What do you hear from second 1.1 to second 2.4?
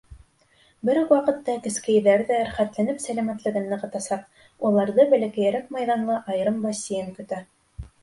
ваҡытта кескәйҙәр ҙә